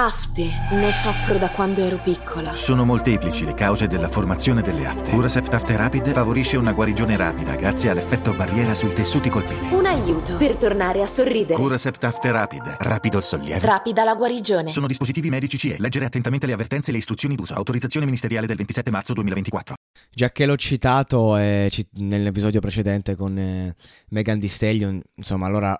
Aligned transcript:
Afte. 0.00 0.48
Ne 0.70 0.92
soffro 0.92 1.38
da 1.38 1.50
quando 1.50 1.84
ero 1.84 1.98
piccola. 2.00 2.54
Sono 2.54 2.84
molteplici 2.84 3.44
le 3.44 3.54
cause 3.54 3.88
della 3.88 4.06
formazione 4.06 4.62
delle 4.62 4.86
afte. 4.86 5.10
Curasept 5.10 5.52
Afte 5.52 5.76
Rapid 5.76 6.12
favorisce 6.12 6.56
una 6.56 6.72
guarigione 6.72 7.16
rapida 7.16 7.56
grazie 7.56 7.90
all'effetto 7.90 8.32
barriera 8.32 8.74
sui 8.74 8.92
tessuti 8.92 9.28
colpiti. 9.28 9.74
Un 9.74 9.86
aiuto 9.86 10.36
per 10.36 10.56
tornare 10.56 11.02
a 11.02 11.06
sorridere. 11.06 11.60
Curasept 11.60 12.04
Afte 12.04 12.30
Rapid. 12.30 12.76
Rapido 12.78 13.16
il 13.16 13.24
sollievo. 13.24 13.66
Rapida 13.66 14.04
la 14.04 14.14
guarigione. 14.14 14.70
Sono 14.70 14.86
dispositivi 14.86 15.30
medici 15.30 15.58
CE. 15.58 15.74
Leggere 15.80 16.04
attentamente 16.04 16.46
le 16.46 16.52
avvertenze 16.52 16.90
e 16.90 16.92
le 16.92 16.98
istruzioni 16.98 17.34
d'uso. 17.34 17.54
Autorizzazione 17.54 18.06
ministeriale 18.06 18.46
del 18.46 18.56
27 18.56 18.92
marzo 18.92 19.14
2024. 19.14 19.74
Già 20.14 20.30
che 20.30 20.46
l'ho 20.46 20.56
citato 20.56 21.36
eh, 21.36 21.68
nell'episodio 21.94 22.60
precedente 22.60 23.16
con 23.16 23.36
eh, 23.36 23.74
Megan 24.10 24.38
Thee 24.38 24.48
Stallion, 24.48 25.02
insomma, 25.16 25.46
allora 25.46 25.76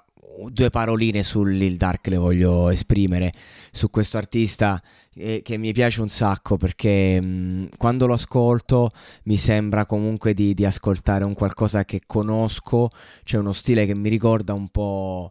due 0.50 0.70
paroline 0.70 1.22
sul 1.22 1.52
Lil 1.52 1.76
Dark 1.76 2.06
le 2.08 2.16
voglio 2.16 2.68
esprimere 2.70 3.32
su 3.70 3.88
questo 3.88 4.16
artista 4.18 4.80
eh, 5.14 5.42
che 5.42 5.56
mi 5.56 5.72
piace 5.72 6.00
un 6.00 6.08
sacco 6.08 6.56
perché 6.56 7.20
mh, 7.20 7.70
quando 7.76 8.06
lo 8.06 8.14
ascolto 8.14 8.90
mi 9.24 9.36
sembra 9.36 9.86
comunque 9.86 10.34
di, 10.34 10.54
di 10.54 10.64
ascoltare 10.64 11.24
un 11.24 11.34
qualcosa 11.34 11.84
che 11.84 12.02
conosco, 12.06 12.90
c'è 13.24 13.36
uno 13.36 13.52
stile 13.52 13.86
che 13.86 13.94
mi 13.94 14.08
ricorda 14.08 14.52
un 14.52 14.68
po' 14.68 15.30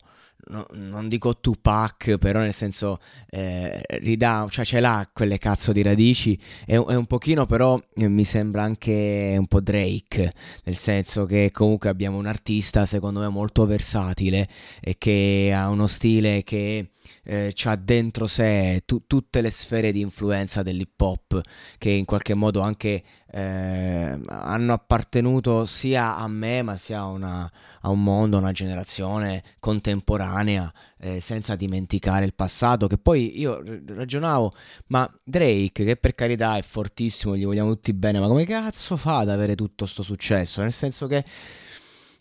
no, 0.49 0.65
non 0.73 1.07
dico 1.07 1.39
Tupac, 1.39 2.17
però 2.17 2.39
nel 2.39 2.53
senso 2.53 2.99
eh, 3.29 3.81
ridà, 3.99 4.45
cioè 4.49 4.65
ce 4.65 4.79
l'ha 4.79 5.09
quelle 5.13 5.37
cazzo 5.37 5.71
di 5.71 5.81
radici. 5.81 6.37
E, 6.65 6.75
e 6.75 6.95
un 6.95 7.05
pochino 7.05 7.45
però 7.45 7.81
eh, 7.95 8.07
mi 8.07 8.23
sembra 8.23 8.63
anche 8.63 9.35
un 9.37 9.47
po' 9.47 9.61
Drake, 9.61 10.31
nel 10.63 10.75
senso 10.75 11.25
che 11.25 11.51
comunque 11.51 11.89
abbiamo 11.89 12.17
un 12.17 12.25
artista 12.25 12.85
secondo 12.85 13.19
me 13.19 13.29
molto 13.29 13.65
versatile 13.65 14.47
e 14.81 14.95
che 14.97 15.53
ha 15.55 15.69
uno 15.69 15.87
stile 15.87 16.43
che 16.43 16.91
eh, 17.23 17.53
ha 17.63 17.75
dentro 17.75 18.27
sé 18.27 18.81
tu- 18.85 19.03
tutte 19.05 19.41
le 19.41 19.49
sfere 19.49 19.91
di 19.91 20.01
influenza 20.01 20.63
dell'hip 20.63 20.99
hop 20.99 21.41
che 21.77 21.89
in 21.89 22.05
qualche 22.05 22.33
modo 22.33 22.61
anche 22.61 23.03
eh, 23.31 24.19
hanno 24.27 24.73
appartenuto 24.73 25.65
sia 25.65 26.15
a 26.15 26.27
me 26.27 26.61
ma 26.61 26.77
sia 26.77 26.99
a, 26.99 27.05
una, 27.05 27.51
a 27.81 27.89
un 27.89 28.01
mondo, 28.01 28.37
a 28.37 28.39
una 28.39 28.51
generazione 28.51 29.43
contemporanea 29.59 30.71
eh, 30.99 31.19
senza 31.19 31.55
dimenticare 31.55 32.25
il 32.25 32.33
passato 32.33 32.87
che 32.87 32.97
poi 32.97 33.39
io 33.39 33.61
ragionavo 33.87 34.53
ma 34.87 35.09
Drake 35.23 35.83
che 35.83 35.95
per 35.97 36.15
carità 36.15 36.57
è 36.57 36.61
fortissimo 36.61 37.35
gli 37.35 37.45
vogliamo 37.45 37.73
tutti 37.73 37.93
bene 37.93 38.19
ma 38.19 38.27
come 38.27 38.45
cazzo 38.45 38.95
fa 38.97 39.19
ad 39.19 39.29
avere 39.29 39.55
tutto 39.55 39.83
questo 39.83 40.03
successo? 40.03 40.61
Nel 40.61 40.73
senso 40.73 41.07
che 41.07 41.23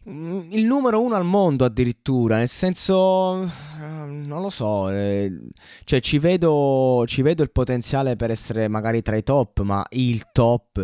Mm, 0.08 0.52
il 0.52 0.64
numero 0.66 1.02
uno 1.02 1.16
al 1.16 1.24
mondo 1.24 1.64
addirittura, 1.64 2.36
nel 2.36 2.48
senso, 2.48 3.50
non 4.26 4.42
lo 4.42 4.50
so, 4.50 4.90
eh, 4.90 5.32
cioè 5.84 6.00
ci 6.00 6.18
vedo, 6.18 7.04
ci 7.06 7.22
vedo, 7.22 7.42
il 7.42 7.50
potenziale 7.50 8.16
per 8.16 8.30
essere 8.30 8.68
magari 8.68 9.02
tra 9.02 9.16
i 9.16 9.22
top, 9.22 9.62
ma 9.62 9.84
il 9.90 10.30
top. 10.32 10.82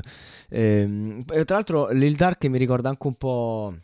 Eh, 0.48 1.22
tra 1.26 1.54
l'altro 1.56 1.90
Lil 1.90 2.16
Dark 2.16 2.44
mi 2.46 2.58
ricorda 2.58 2.88
anche 2.88 3.06
un 3.06 3.14
po'... 3.14 3.74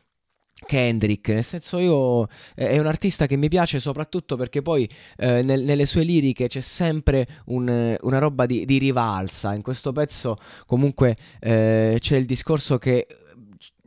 Kendrick, 0.67 1.29
nel 1.29 1.45
senso 1.45 1.79
io 1.79 2.27
è 2.57 2.81
un 2.81 2.87
artista 2.87 3.27
che 3.27 3.37
mi 3.37 3.47
piace 3.47 3.79
soprattutto 3.79 4.35
perché 4.35 4.61
poi 4.61 4.91
eh, 5.17 5.41
nel, 5.43 5.63
nelle 5.63 5.87
sue 5.87 6.03
liriche 6.03 6.49
c'è 6.49 6.59
sempre 6.59 7.29
un, 7.47 7.97
una 8.01 8.19
roba 8.19 8.45
di, 8.45 8.65
di, 8.65 8.79
rivalsa, 8.79 9.55
in 9.55 9.63
questo 9.63 9.93
pezzo 9.93 10.37
comunque 10.67 11.17
eh, 11.39 11.99
c'è 12.01 12.17
il 12.17 12.25
discorso 12.25 12.77
che 12.77 13.07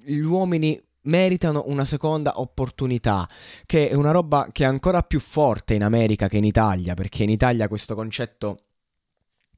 gli 0.06 0.20
uomini 0.20 0.82
meritano 1.04 1.64
una 1.68 1.86
seconda 1.86 2.40
opportunità, 2.40 3.28
che 3.66 3.90
è 3.90 3.94
una 3.94 4.12
roba 4.12 4.50
che 4.52 4.64
è 4.64 4.68
ancora 4.68 5.02
più 5.02 5.20
forte 5.20 5.74
in 5.74 5.84
America 5.84 6.28
che 6.28 6.38
in 6.38 6.44
Italia, 6.44 6.94
perché 6.94 7.24
in 7.24 7.30
Italia 7.30 7.68
questo 7.68 7.96
concetto 7.96 8.58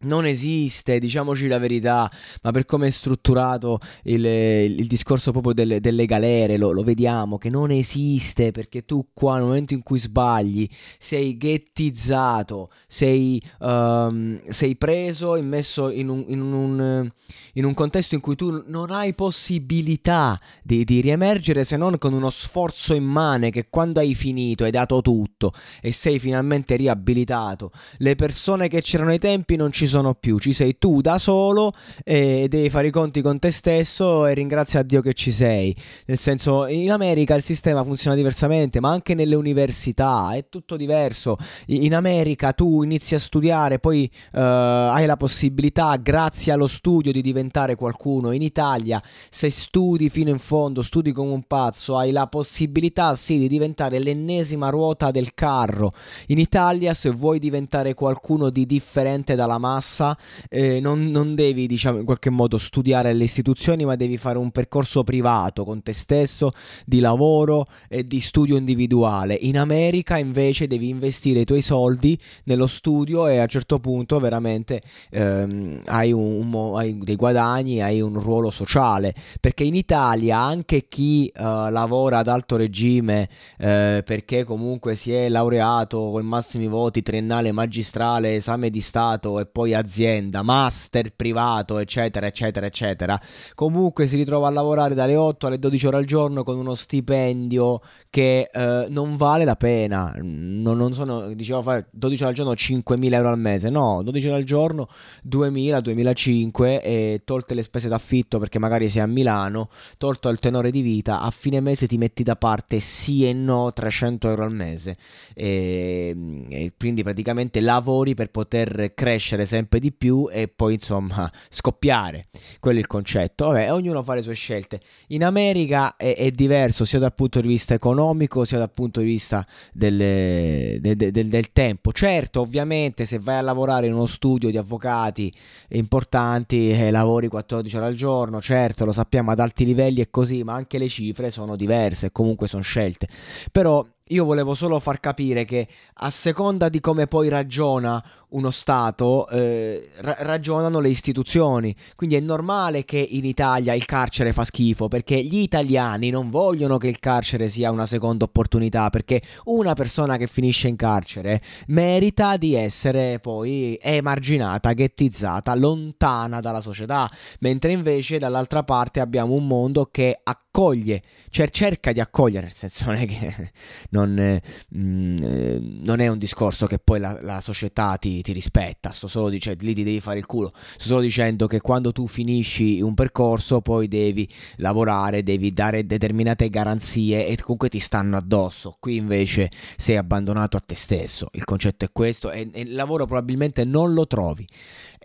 non 0.03 0.25
esiste, 0.25 0.99
diciamoci 0.99 1.47
la 1.47 1.57
verità, 1.57 2.09
ma 2.41 2.51
per 2.51 2.65
come 2.65 2.87
è 2.87 2.89
strutturato 2.89 3.79
il, 4.03 4.25
il 4.25 4.87
discorso 4.87 5.31
proprio 5.31 5.53
delle, 5.53 5.79
delle 5.79 6.05
galere, 6.05 6.57
lo, 6.57 6.71
lo, 6.71 6.83
vediamo 6.83 7.37
che 7.37 7.49
non 7.49 7.71
esiste 7.71 8.51
perché 8.51 8.85
tu 8.85 9.07
qua 9.13 9.35
nel 9.35 9.45
momento 9.45 9.73
in 9.73 9.81
cui 9.81 9.99
sbagli 9.99 10.67
sei 10.97 11.37
ghettizzato, 11.37 12.69
sei, 12.87 13.41
um, 13.59 14.41
sei 14.49 14.75
preso 14.75 15.35
e 15.35 15.41
messo 15.41 15.89
in 15.89 16.09
un, 16.09 16.23
in, 16.27 16.41
un, 16.41 17.11
in 17.53 17.65
un, 17.65 17.73
contesto 17.73 18.15
in 18.15 18.21
cui 18.21 18.35
tu 18.35 18.63
non 18.67 18.91
hai 18.91 19.13
possibilità 19.13 20.39
di, 20.61 20.83
di 20.83 21.01
riemergere 21.01 21.63
se 21.63 21.77
non 21.77 21.97
con 21.97 22.13
uno 22.13 22.29
sforzo 22.29 22.93
immane 22.93 23.49
che 23.49 23.67
quando 23.69 23.99
hai 23.99 24.15
finito 24.15 24.63
hai 24.63 24.71
dato 24.71 25.01
tutto 25.01 25.53
e 25.81 25.91
sei 25.91 26.19
finalmente 26.19 26.75
riabilitato, 26.75 27.71
le 27.97 28.15
persone 28.15 28.67
che 28.67 28.81
c'erano 28.81 29.11
ai 29.11 29.19
tempi 29.19 29.55
non 29.55 29.71
ci 29.71 29.85
sono 29.85 29.92
sono 29.93 30.15
più, 30.15 30.39
ci 30.39 30.53
sei 30.53 30.79
tu 30.79 31.01
da 31.01 31.19
solo 31.19 31.71
e 32.03 32.47
devi 32.49 32.71
fare 32.71 32.87
i 32.87 32.91
conti 32.91 33.21
con 33.21 33.37
te 33.37 33.51
stesso 33.51 34.25
e 34.25 34.33
ringrazia 34.33 34.81
Dio 34.81 35.01
che 35.01 35.13
ci 35.13 35.31
sei. 35.31 35.75
Nel 36.07 36.17
senso, 36.17 36.65
in 36.65 36.91
America 36.91 37.35
il 37.35 37.43
sistema 37.43 37.83
funziona 37.83 38.15
diversamente, 38.15 38.79
ma 38.79 38.89
anche 38.89 39.13
nelle 39.13 39.35
università 39.35 40.33
è 40.33 40.49
tutto 40.49 40.77
diverso. 40.77 41.37
In 41.67 41.93
America 41.93 42.53
tu 42.53 42.81
inizi 42.81 43.13
a 43.13 43.19
studiare, 43.19 43.77
poi 43.77 44.09
uh, 44.31 44.39
hai 44.39 45.05
la 45.05 45.15
possibilità, 45.15 45.95
grazie 45.97 46.51
allo 46.51 46.65
studio, 46.65 47.11
di 47.11 47.21
diventare 47.21 47.75
qualcuno. 47.75 48.31
In 48.31 48.41
Italia, 48.41 48.99
se 49.29 49.51
studi 49.51 50.09
fino 50.09 50.31
in 50.31 50.39
fondo, 50.39 50.81
studi 50.81 51.11
come 51.11 51.33
un 51.33 51.43
pazzo, 51.43 51.97
hai 51.97 52.09
la 52.09 52.25
possibilità, 52.25 53.13
sì, 53.13 53.37
di 53.37 53.47
diventare 53.47 53.99
l'ennesima 53.99 54.69
ruota 54.69 55.11
del 55.11 55.35
carro. 55.35 55.93
In 56.27 56.39
Italia, 56.39 56.95
se 56.95 57.11
vuoi 57.11 57.37
diventare 57.37 57.93
qualcuno 57.93 58.49
di 58.49 58.65
differente 58.65 59.35
dalla 59.35 59.59
massa, 59.59 59.81
massa, 59.83 60.17
eh, 60.49 60.79
non, 60.79 61.11
non, 61.11 61.35
devi 61.35 61.67
diciamo 61.67 61.99
in 61.99 62.05
qualche 62.05 62.29
modo 62.29 62.57
studiare 62.57 63.13
le 63.13 63.25
istituzioni, 63.25 63.83
ma 63.83 63.95
devi 63.95 64.17
fare 64.17 64.37
un 64.37 64.51
percorso 64.51 65.03
privato 65.03 65.65
con 65.65 65.83
te 65.83 65.91
stesso 65.91 66.53
di 66.85 67.01
lavoro 67.01 67.67
e 67.89 68.07
di 68.07 68.21
studio 68.21 68.55
individuale. 68.55 69.37
In 69.41 69.57
America 69.57 70.17
invece 70.17 70.67
devi 70.67 70.87
investire 70.87 71.41
i 71.41 71.45
tuoi 71.45 71.61
soldi 71.61 72.17
nello 72.45 72.67
studio 72.67 73.27
e 73.27 73.39
a 73.39 73.41
un 73.41 73.47
certo 73.47 73.79
punto 73.79 74.19
veramente 74.19 74.81
ehm, 75.11 75.81
hai, 75.85 76.13
un, 76.13 76.53
un, 76.53 76.77
hai, 76.77 76.97
dei 76.97 77.15
guadagni, 77.15 77.81
hai 77.81 77.99
un 77.99 78.19
ruolo 78.19 78.49
sociale, 78.49 79.13
perché 79.41 79.63
in 79.63 79.75
Italia 79.75 80.37
anche 80.39 80.87
chi 80.87 81.27
eh, 81.27 81.41
lavora 81.41 82.19
ad 82.19 82.27
alto 82.27 82.55
regime 82.55 83.27
eh, 83.57 84.01
perché 84.05 84.45
comunque 84.45 84.95
si 84.95 85.11
è 85.11 85.27
laureato 85.27 86.11
con 86.11 86.25
massimi 86.25 86.67
voti 86.67 87.01
triennale, 87.01 87.51
magistrale, 87.51 88.35
esame 88.35 88.69
di 88.69 88.81
Stato 88.81 89.39
e 89.39 89.45
poi 89.45 89.62
azienda, 89.71 90.41
master 90.41 91.13
privato, 91.15 91.77
eccetera, 91.77 92.25
eccetera, 92.25 92.65
eccetera, 92.65 93.17
comunque 93.55 94.07
si 94.07 94.17
ritrova 94.17 94.49
a 94.49 94.51
lavorare 94.51 94.93
dalle 94.93 95.15
8 95.15 95.47
alle 95.47 95.59
12 95.59 95.87
ore 95.87 95.97
al 95.97 96.05
giorno 96.05 96.43
con 96.43 96.57
uno 96.57 96.75
stipendio 96.75 97.79
che 98.09 98.49
eh, 98.51 98.87
non 98.89 99.15
vale 99.15 99.45
la 99.45 99.55
pena. 99.55 100.13
Non, 100.21 100.77
non 100.77 100.93
sono, 100.93 101.33
dicevo, 101.33 101.61
fare 101.61 101.87
12 101.91 102.21
ore 102.23 102.29
al 102.31 102.35
giorno 102.35 102.51
5.000 102.51 103.13
euro 103.13 103.29
al 103.29 103.39
mese, 103.39 103.69
no, 103.69 104.01
12 104.03 104.27
ore 104.27 104.35
al 104.35 104.43
giorno 104.43 104.87
2.000, 105.27 105.77
2.005 105.79 106.79
e 106.83 107.21
tolte 107.23 107.53
le 107.53 107.63
spese 107.63 107.87
d'affitto 107.87 108.39
perché 108.39 108.59
magari 108.59 108.89
sei 108.89 109.01
a 109.01 109.07
Milano, 109.07 109.69
tolto 109.97 110.29
il 110.29 110.39
tenore 110.39 110.71
di 110.71 110.81
vita, 110.81 111.21
a 111.21 111.29
fine 111.31 111.59
mese 111.59 111.87
ti 111.87 111.97
metti 111.97 112.23
da 112.23 112.35
parte 112.35 112.79
sì 112.79 113.27
e 113.27 113.33
no 113.33 113.71
300 113.71 114.29
euro 114.29 114.43
al 114.43 114.51
mese. 114.51 114.97
E, 115.33 116.45
e 116.49 116.73
quindi 116.77 117.03
praticamente 117.03 117.61
lavori 117.61 118.13
per 118.13 118.29
poter 118.29 118.93
crescere 118.93 119.45
sempre 119.53 119.79
di 119.79 119.91
più 119.91 120.27
e 120.31 120.47
poi 120.47 120.73
insomma 120.75 121.31
scoppiare. 121.49 122.27
Quello 122.59 122.77
è 122.77 122.81
il 122.81 122.87
concetto. 122.87 123.47
Vabbè, 123.47 123.71
ognuno 123.71 124.01
fa 124.01 124.15
le 124.15 124.23
sue 124.23 124.33
scelte. 124.33 124.79
In 125.09 125.23
America 125.23 125.95
è, 125.95 126.15
è 126.15 126.31
diverso 126.31 126.85
sia 126.85 126.97
dal 126.97 127.13
punto 127.13 127.39
di 127.39 127.47
vista 127.47 127.75
economico 127.75 128.45
sia 128.45 128.57
dal 128.57 128.71
punto 128.71 128.99
di 128.99 129.05
vista 129.05 129.45
del, 129.71 130.79
del, 130.79 130.95
del, 130.95 131.27
del 131.27 131.51
tempo. 131.51 131.91
Certo, 131.91 132.41
ovviamente 132.41 133.05
se 133.05 133.19
vai 133.19 133.37
a 133.37 133.41
lavorare 133.41 133.85
in 133.85 133.93
uno 133.93 134.07
studio 134.07 134.49
di 134.49 134.57
avvocati 134.57 135.31
importanti 135.69 136.71
eh, 136.71 136.89
lavori 136.89 137.27
14 137.27 137.77
ore 137.77 137.85
al 137.85 137.95
giorno, 137.95 138.41
certo 138.41 138.85
lo 138.85 138.91
sappiamo 138.91 139.31
ad 139.31 139.39
alti 139.39 139.65
livelli 139.65 140.01
è 140.01 140.09
così, 140.09 140.43
ma 140.43 140.53
anche 140.53 140.77
le 140.79 140.87
cifre 140.87 141.29
sono 141.29 141.55
diverse, 141.55 142.11
comunque 142.11 142.47
sono 142.47 142.63
scelte. 142.63 143.07
Però 143.51 143.85
io 144.13 144.25
volevo 144.25 144.53
solo 144.53 144.79
far 144.79 144.99
capire 144.99 145.43
che 145.43 145.67
a 145.95 146.09
seconda 146.09 146.69
di 146.69 146.79
come 146.79 147.07
poi 147.07 147.29
ragiona 147.29 148.03
uno 148.33 148.51
Stato, 148.51 149.27
eh, 149.29 149.89
ra- 149.97 150.17
ragionano 150.19 150.79
le 150.79 150.89
istituzioni. 150.89 151.75
Quindi 151.95 152.15
è 152.15 152.19
normale 152.19 152.83
che 152.83 152.97
in 152.97 153.25
Italia 153.25 153.73
il 153.73 153.85
carcere 153.85 154.33
fa 154.33 154.43
schifo, 154.43 154.87
perché 154.87 155.21
gli 155.23 155.37
italiani 155.37 156.09
non 156.09 156.29
vogliono 156.29 156.77
che 156.77 156.87
il 156.87 156.99
carcere 156.99 157.49
sia 157.49 157.71
una 157.71 157.85
seconda 157.85 158.25
opportunità, 158.25 158.89
perché 158.89 159.21
una 159.45 159.73
persona 159.73 160.17
che 160.17 160.27
finisce 160.27 160.67
in 160.67 160.75
carcere 160.75 161.41
merita 161.67 162.37
di 162.37 162.55
essere 162.55 163.19
poi 163.19 163.77
emarginata, 163.81 164.73
ghettizzata, 164.73 165.55
lontana 165.55 166.39
dalla 166.39 166.61
società, 166.61 167.09
mentre 167.39 167.71
invece 167.71 168.17
dall'altra 168.17 168.63
parte 168.63 168.99
abbiamo 168.99 169.33
un 169.33 169.47
mondo 169.47 169.87
che 169.91 170.19
accoglie, 170.21 171.01
cioè 171.29 171.49
cerca 171.49 171.91
di 171.91 171.99
accogliere, 171.99 172.45
nel 172.45 172.53
senso 172.53 172.85
non 172.85 172.95
è 172.95 173.05
che... 173.05 173.51
Non 173.93 174.02
non, 174.03 174.19
eh, 174.19 174.41
mh, 174.69 175.15
eh, 175.21 175.59
non 175.83 175.99
è 175.99 176.07
un 176.07 176.17
discorso 176.17 176.67
che 176.67 176.79
poi 176.79 176.99
la, 176.99 177.17
la 177.21 177.41
società 177.41 177.95
ti, 177.97 178.21
ti, 178.21 178.31
rispetta, 178.31 178.91
sto 178.91 179.07
solo 179.07 179.29
dicendo, 179.29 179.63
lì 179.65 179.73
ti 179.73 179.83
devi 179.83 179.99
fare 179.99 180.19
il 180.19 180.25
culo, 180.25 180.51
sto 180.53 180.87
solo 180.87 181.01
dicendo 181.01 181.47
che 181.47 181.61
quando 181.61 181.91
tu 181.91 182.07
finisci 182.07 182.81
un 182.81 182.93
percorso 182.93 183.61
poi 183.61 183.87
devi 183.87 184.27
lavorare, 184.57 185.23
devi 185.23 185.53
dare 185.53 185.85
determinate 185.85 186.49
garanzie 186.49 187.27
e 187.27 187.37
comunque 187.41 187.69
ti 187.69 187.79
stanno 187.79 188.17
addosso, 188.17 188.77
qui 188.79 188.97
invece 188.97 189.49
sei 189.77 189.97
abbandonato 189.97 190.57
a 190.57 190.61
te 190.65 190.75
stesso, 190.75 191.27
il 191.33 191.43
concetto 191.43 191.85
è 191.85 191.89
questo 191.91 192.31
e, 192.31 192.49
e 192.51 192.61
il 192.61 192.73
lavoro 192.73 193.05
probabilmente 193.05 193.65
non 193.65 193.93
lo 193.93 194.07
trovi. 194.07 194.47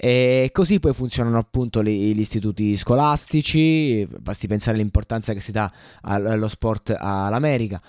E 0.01 0.51
così 0.53 0.79
poi 0.79 0.95
funzionano 0.95 1.39
appunto 1.39 1.83
gli, 1.83 2.15
gli 2.15 2.21
istituti 2.21 2.77
scolastici, 2.77 4.07
basti 4.21 4.47
pensare 4.47 4.77
all'importanza 4.77 5.33
che 5.33 5.41
si 5.41 5.51
dà 5.51 5.71
allo 6.03 6.47
sport 6.47 6.95
all'America, 6.97 7.83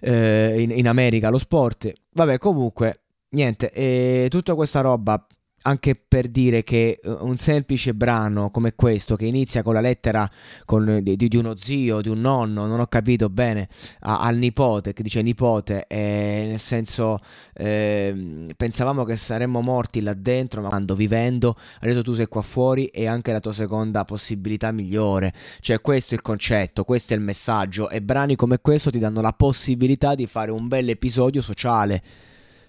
eh, 0.00 0.60
in, 0.60 0.70
in, 0.70 0.88
America 0.88 1.30
lo 1.30 1.38
sport. 1.38 1.92
Vabbè, 2.12 2.38
comunque, 2.38 3.00
niente, 3.30 3.70
eh, 3.72 4.26
tutta 4.30 4.54
questa 4.54 4.80
roba 4.80 5.24
anche 5.62 5.96
per 5.96 6.28
dire 6.28 6.62
che 6.62 7.00
eh, 7.02 7.10
un 7.10 7.36
semplice 7.36 7.94
brano 7.94 8.50
come 8.50 8.74
questo 8.74 9.16
che 9.16 9.26
inizia 9.26 9.62
con 9.62 9.74
la 9.74 9.80
lettera 9.80 10.28
con, 10.64 11.00
di, 11.02 11.16
di, 11.16 11.36
uno 11.36 11.56
zio, 11.56 12.00
di 12.00 12.08
un 12.08 12.20
nonno, 12.20 12.66
non 12.66 12.80
ho 12.80 12.86
capito 12.86 13.28
bene, 13.28 13.68
a, 14.00 14.20
al 14.20 14.36
nipote, 14.36 14.92
che 14.92 15.02
dice 15.02 15.22
nipote, 15.22 15.86
eh, 15.86 16.46
nel 16.48 16.60
senso 16.60 17.18
eh, 17.54 18.46
pensavamo 18.56 19.04
che 19.04 19.16
saremmo 19.16 19.60
morti 19.60 20.00
là 20.00 20.14
dentro, 20.14 20.62
ma 20.62 20.68
quando 20.68 20.94
vivendo, 20.94 21.56
adesso 21.80 22.02
tu 22.02 22.14
sei 22.14 22.26
qua 22.26 22.42
fuori 22.42 22.86
e 22.86 23.06
anche 23.06 23.32
la 23.32 23.40
tua 23.40 23.52
seconda 23.52 24.04
possibilità 24.04 24.70
migliore, 24.72 25.32
cioè 25.60 25.80
questo 25.80 26.14
è 26.14 26.16
il 26.16 26.22
concetto, 26.22 26.84
questo 26.84 27.14
è 27.14 27.16
il 27.16 27.22
messaggio. 27.22 27.90
E 27.90 28.00
brani 28.00 28.36
come 28.36 28.58
questo 28.60 28.90
ti 28.90 28.98
danno 28.98 29.20
la 29.20 29.32
possibilità 29.32 30.14
di 30.14 30.26
fare 30.26 30.50
un 30.50 30.68
bel 30.68 30.88
episodio 30.88 31.42
sociale, 31.42 32.02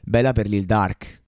bella 0.01 0.33
per 0.33 0.47
Lil 0.47 0.65
Dark. 0.65 1.18